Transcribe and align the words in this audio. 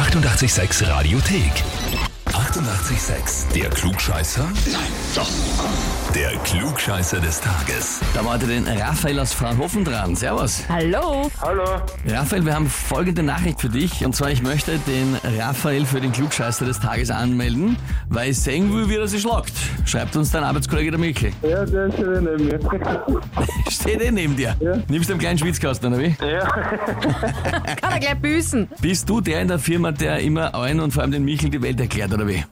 886 0.00 0.80
Radiothek. 0.88 2.09
88,6. 2.32 3.52
Der 3.54 3.68
Klugscheißer? 3.70 4.44
Nein, 4.70 4.80
doch. 5.14 5.28
Der 6.14 6.30
Klugscheißer 6.44 7.20
des 7.20 7.40
Tages. 7.40 8.00
Da 8.14 8.24
war 8.24 8.34
heute 8.34 8.46
den 8.46 8.66
Raphael 8.66 9.18
aus 9.20 9.32
Fraunhofen 9.32 9.84
dran. 9.84 10.14
Servus. 10.16 10.62
Hallo. 10.68 11.30
Hallo. 11.40 11.64
Raphael, 12.06 12.44
wir 12.44 12.54
haben 12.54 12.68
folgende 12.68 13.22
Nachricht 13.22 13.60
für 13.60 13.68
dich. 13.68 14.04
Und 14.04 14.14
zwar, 14.14 14.30
ich 14.30 14.42
möchte 14.42 14.78
den 14.78 15.16
Raphael 15.38 15.84
für 15.84 16.00
den 16.00 16.12
Klugscheißer 16.12 16.64
des 16.64 16.78
Tages 16.80 17.10
anmelden, 17.10 17.76
weil 18.08 18.30
ich 18.30 18.40
sehen 18.40 18.72
will, 18.72 18.88
wie 18.88 18.96
er 18.96 19.08
sich 19.08 19.22
schlagt. 19.22 19.52
Schreibt 19.84 20.14
uns 20.16 20.30
dein 20.30 20.44
Arbeitskollege 20.44 20.90
der 20.92 21.00
Mikkel. 21.00 21.32
Ja, 21.42 21.64
der 21.64 21.86
ist 21.86 21.96
schon 21.96 22.24
neben 22.24 22.44
mir. 22.44 22.60
Steht 23.70 24.00
eh 24.02 24.10
neben 24.10 24.36
dir. 24.36 24.56
Ja. 24.60 24.76
Nimmst 24.88 25.08
du 25.08 25.14
einen 25.14 25.20
kleinen 25.20 25.38
Schwitzkasten, 25.38 25.92
oder 25.92 26.02
wie? 26.02 26.16
Ja, 26.20 26.46
Kann 27.80 27.92
er 27.92 27.98
gleich 28.00 28.18
büßen. 28.20 28.68
Bist 28.80 29.08
du 29.08 29.20
der 29.20 29.42
in 29.42 29.48
der 29.48 29.58
Firma, 29.58 29.92
der 29.92 30.20
immer 30.20 30.54
allen 30.54 30.80
und 30.80 30.92
vor 30.92 31.02
allem 31.02 31.12
den 31.12 31.24
Michel 31.24 31.50
die 31.50 31.60
Welt 31.62 31.78
erklärt, 31.80 32.12
oder 32.12 32.19
wie? 32.26 32.44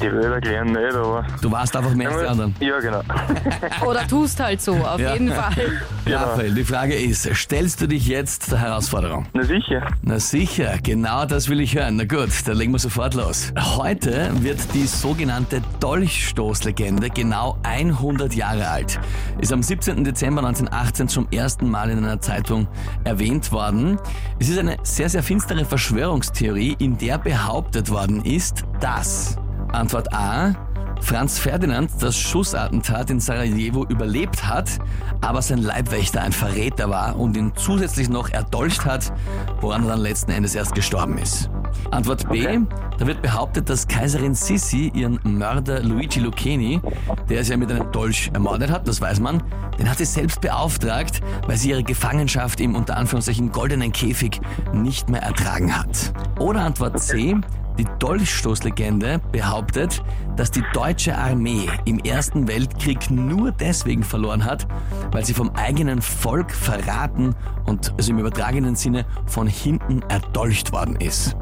Die 0.00 0.10
will 0.12 0.32
erklären 0.32 0.68
nicht, 0.68 0.94
aber... 0.94 1.24
Du 1.42 1.50
warst 1.50 1.76
einfach 1.76 1.94
mehr 1.94 2.10
als 2.10 2.20
die 2.20 2.26
anderen. 2.26 2.54
Ja, 2.60 2.78
genau. 2.80 3.00
Oder 3.86 4.06
tust 4.06 4.40
halt 4.40 4.60
so, 4.60 4.74
auf 4.74 4.98
Ja. 5.00 5.12
jeden 5.14 5.32
Fall. 5.32 5.52
Genau. 6.08 6.20
Raphael, 6.20 6.54
die 6.54 6.64
Frage 6.64 6.94
ist, 6.94 7.28
stellst 7.36 7.82
du 7.82 7.86
dich 7.86 8.06
jetzt 8.06 8.50
der 8.50 8.60
Herausforderung? 8.60 9.26
Na 9.34 9.42
sicher. 9.42 9.82
Na 10.00 10.18
sicher, 10.18 10.76
genau 10.82 11.26
das 11.26 11.50
will 11.50 11.60
ich 11.60 11.74
hören. 11.76 11.96
Na 11.96 12.04
gut, 12.04 12.30
dann 12.46 12.56
legen 12.56 12.72
wir 12.72 12.78
sofort 12.78 13.12
los. 13.12 13.52
Heute 13.76 14.30
wird 14.42 14.58
die 14.72 14.86
sogenannte 14.86 15.60
Dolchstoßlegende 15.80 17.10
genau 17.10 17.58
100 17.62 18.34
Jahre 18.34 18.68
alt. 18.68 18.98
Ist 19.38 19.52
am 19.52 19.62
17. 19.62 20.02
Dezember 20.02 20.40
1918 20.42 21.08
zum 21.08 21.28
ersten 21.30 21.68
Mal 21.68 21.90
in 21.90 21.98
einer 21.98 22.20
Zeitung 22.22 22.68
erwähnt 23.04 23.52
worden. 23.52 23.98
Es 24.38 24.48
ist 24.48 24.58
eine 24.58 24.78
sehr, 24.84 25.10
sehr 25.10 25.22
finstere 25.22 25.66
Verschwörungstheorie, 25.66 26.74
in 26.78 26.96
der 26.96 27.18
behauptet 27.18 27.90
worden 27.90 28.24
ist, 28.24 28.64
dass 28.80 29.36
Antwort 29.72 30.12
A. 30.12 30.54
Franz 31.00 31.38
Ferdinand 31.38 31.90
das 32.00 32.18
Schussattentat 32.18 33.10
in 33.10 33.20
Sarajevo 33.20 33.84
überlebt 33.84 34.46
hat, 34.46 34.78
aber 35.20 35.42
sein 35.42 35.58
Leibwächter 35.58 36.22
ein 36.22 36.32
Verräter 36.32 36.90
war 36.90 37.18
und 37.18 37.36
ihn 37.36 37.52
zusätzlich 37.56 38.08
noch 38.08 38.30
erdolcht 38.30 38.84
hat, 38.84 39.12
woran 39.60 39.84
er 39.84 39.90
dann 39.90 40.00
letzten 40.00 40.32
Endes 40.32 40.54
erst 40.54 40.74
gestorben 40.74 41.18
ist. 41.18 41.50
Antwort 41.90 42.28
B. 42.28 42.58
Da 42.98 43.06
wird 43.06 43.22
behauptet, 43.22 43.70
dass 43.70 43.86
Kaiserin 43.86 44.34
Sissi 44.34 44.90
ihren 44.92 45.20
Mörder 45.22 45.80
Luigi 45.82 46.18
Lucchini, 46.18 46.80
der 47.28 47.44
sie 47.44 47.52
ja 47.52 47.56
mit 47.56 47.70
einem 47.70 47.92
Dolch 47.92 48.30
ermordet 48.34 48.70
hat, 48.70 48.88
das 48.88 49.00
weiß 49.00 49.20
man, 49.20 49.42
den 49.78 49.88
hat 49.88 49.98
sie 49.98 50.04
selbst 50.04 50.40
beauftragt, 50.40 51.20
weil 51.46 51.56
sie 51.56 51.70
ihre 51.70 51.84
Gefangenschaft 51.84 52.60
im 52.60 52.74
unter 52.74 52.96
Anführungszeichen 52.96 53.52
goldenen 53.52 53.92
Käfig 53.92 54.40
nicht 54.72 55.08
mehr 55.08 55.22
ertragen 55.22 55.78
hat. 55.78 56.12
Oder 56.40 56.62
Antwort 56.62 57.00
C. 57.00 57.36
Die 57.78 57.86
Dolchstoßlegende 58.00 59.20
behauptet, 59.30 60.02
dass 60.36 60.50
die 60.50 60.64
deutsche 60.72 61.16
Armee 61.16 61.68
im 61.84 61.98
Ersten 62.00 62.48
Weltkrieg 62.48 63.10
nur 63.10 63.52
deswegen 63.52 64.02
verloren 64.02 64.44
hat, 64.44 64.66
weil 65.12 65.24
sie 65.24 65.34
vom 65.34 65.50
eigenen 65.54 66.02
Volk 66.02 66.50
verraten 66.50 67.34
und 67.66 67.92
also 67.96 68.12
im 68.12 68.18
übertragenen 68.18 68.74
Sinne 68.74 69.04
von 69.26 69.46
hinten 69.46 70.02
erdolcht 70.08 70.72
worden 70.72 70.96
ist. 70.96 71.36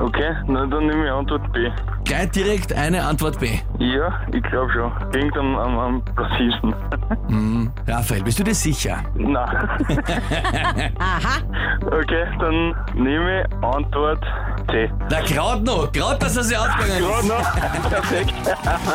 Okay, 0.00 0.34
na 0.46 0.66
dann 0.66 0.86
nehme 0.86 1.04
ich 1.04 1.10
Antwort 1.10 1.52
B. 1.52 1.68
Gleich 2.04 2.30
direkt 2.30 2.72
eine 2.72 3.04
Antwort 3.04 3.38
B. 3.38 3.58
Ja, 3.78 4.20
ich 4.32 4.42
glaube 4.44 4.72
schon. 4.72 4.90
Klingt 5.10 5.36
am, 5.36 5.56
am, 5.56 5.78
am 5.78 6.02
Rassisten. 6.16 6.74
Raphael, 7.86 8.22
bist 8.22 8.38
du 8.38 8.44
dir 8.44 8.54
sicher? 8.54 9.02
Na. 9.14 9.44
Aha. 10.98 11.38
Okay, 11.86 12.24
dann 12.38 12.74
nehme 12.94 13.42
ich 13.42 13.52
Antwort 13.62 14.24
C. 14.66 14.90
Na, 15.10 15.20
gerade 15.20 15.62
noch, 15.62 15.90
gerade 15.92 16.18
dass 16.18 16.36
er 16.36 16.44
sie 16.44 16.56
ausgegangen 16.56 16.92
ist. 16.92 17.00
Gerade 17.00 17.26
noch. 17.26 17.52
Perfekt. 17.90 18.32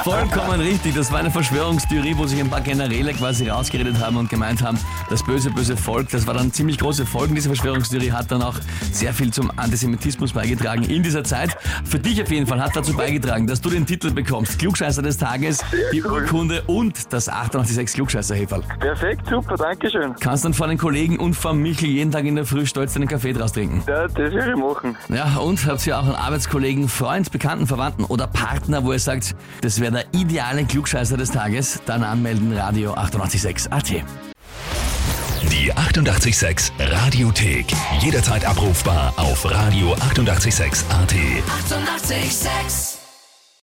Vollkommen 0.04 0.62
richtig. 0.62 0.96
Das 0.96 1.12
war 1.12 1.20
eine 1.20 1.32
Verschwörungstheorie, 1.32 2.16
wo 2.18 2.26
sich 2.26 2.40
ein 2.40 2.50
paar 2.50 2.62
Generäle 2.62 3.14
quasi 3.14 3.50
rausgeredet 3.50 4.00
haben 4.00 4.18
und 4.18 4.30
gemeint 4.30 4.62
haben, 4.64 4.80
das 5.10 5.24
böse, 5.24 5.50
böse 5.50 5.78
Volk, 5.78 6.10
das 6.10 6.28
war 6.28 6.34
dann 6.34 6.52
ziemlich 6.52 6.78
große 6.78 7.06
Folgen. 7.06 7.36
Diese 7.36 7.50
Verschwörungstheorie 7.50 8.12
hat 8.12 8.32
dann 8.32 8.42
auch 8.42 8.56
sehr 8.92 9.14
viel 9.14 9.32
zum 9.32 9.52
Antisemitismus 9.58 10.34
beigetragen 10.34 10.84
in 10.84 11.04
dieser 11.04 11.24
Zeit. 11.24 11.58
Für 11.86 12.00
dich 12.00 12.22
auf 12.22 12.32
jeden 12.32 12.48
Fall 12.48 12.62
hat 12.62 12.76
dazu 12.76 12.96
beigetragen, 12.96 13.48
dass 13.48 13.62
du 13.62 13.70
den 13.70 13.86
Titel 13.86 14.12
bekommst. 14.12 14.60
Klugscheißer 14.60 15.02
des 15.02 15.18
Tages, 15.18 15.64
die 15.92 16.04
cool. 16.04 16.24
Urkunde 16.24 16.64
und 16.68 17.14
das 17.14 17.30
886 17.30 17.96
klugscheißer 17.96 18.36
-Häferl. 18.36 18.62
Perfekt, 18.80 19.28
super, 19.28 19.56
danke 19.56 19.90
schön. 19.90 20.16
Kannst 20.20 20.46
dann 20.46 20.54
vor 20.54 20.68
den 20.68 20.78
Kollegen 20.78 21.20
und 21.20 21.34
vor 21.34 21.54
Michel 21.54 21.90
jeden 21.90 22.12
Tag 22.12 22.26
in 22.26 22.36
der 22.36 22.46
Früh 22.46 22.66
stolz 22.66 22.94
deinen 22.94 23.08
Kaffee 23.08 23.34
draus 23.34 23.54
trinken. 23.54 23.84
Ja, 23.88 24.08
das 24.08 24.18
werde 24.18 24.52
ich 24.52 24.58
machen. 24.58 24.96
Ja, 25.10 25.38
und 25.38 25.57
habt 25.66 25.88
ihr 25.88 25.98
auch 25.98 26.04
einen 26.04 26.16
Arbeitskollegen, 26.16 26.90
Freund, 26.90 27.32
Bekannten, 27.32 27.68
Verwandten 27.68 28.04
oder 28.04 28.28
Partner, 28.28 28.84
wo 28.84 28.94
ihr 28.94 29.00
sagt, 29.00 29.36
das 29.62 29.80
wäre 29.80 29.92
der 29.92 30.06
ideale 30.14 30.66
Klugscheißer 30.66 31.18
des 31.18 31.32
Tages? 31.32 31.80
Dann 31.86 32.04
anmelden, 32.04 32.56
Radio 32.56 32.94
886 32.94 33.72
AT. 33.72 33.90
Die 35.52 35.74
88,6 35.74 36.72
Radiothek. 36.80 37.68
Jederzeit 38.02 38.46
abrufbar 38.46 39.14
auf 39.18 39.46
radio886.at. 39.46 41.14
88,6. 41.14 42.18
Eighty-eight, 42.18 42.32
sex. 42.32 42.97